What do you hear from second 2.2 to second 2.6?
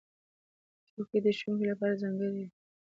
وي.